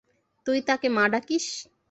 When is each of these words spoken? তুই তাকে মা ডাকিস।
তুই 0.47 0.59
তাকে 0.67 0.87
মা 0.89 1.03
ডাকিস। 1.07 1.45